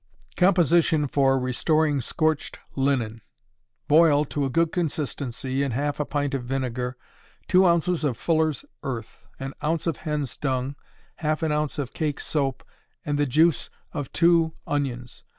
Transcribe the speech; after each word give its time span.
Composition 0.35 1.07
for 1.07 1.37
Restoring 1.37 2.01
Scorched 2.01 2.57
Linen. 2.75 3.21
Boil, 3.87 4.25
to 4.25 4.45
a 4.45 4.49
good 4.49 4.71
consistency, 4.71 5.61
in 5.61 5.73
half 5.73 5.99
a 5.99 6.05
pint 6.05 6.33
of 6.33 6.43
vinegar, 6.43 6.97
two 7.47 7.67
ounces 7.67 8.03
of 8.03 8.17
fuller's 8.17 8.65
earth, 8.81 9.27
an 9.39 9.53
ounce 9.63 9.85
of 9.85 9.97
hen's 9.97 10.35
dung, 10.37 10.75
half 11.17 11.43
an 11.43 11.51
ounce 11.51 11.77
of 11.77 11.93
cake 11.93 12.19
soap, 12.19 12.63
and 13.05 13.19
the 13.19 13.27
juice 13.27 13.69
of 13.93 14.11
two 14.11 14.55
onions. 14.65 15.23